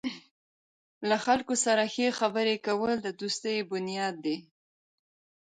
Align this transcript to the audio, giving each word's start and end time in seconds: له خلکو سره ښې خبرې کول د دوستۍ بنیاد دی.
له 1.09 1.17
خلکو 1.25 1.53
سره 1.65 1.83
ښې 1.93 2.07
خبرې 2.19 2.55
کول 2.67 2.93
د 3.01 3.07
دوستۍ 3.19 3.57
بنیاد 3.71 4.15
دی. 4.25 4.37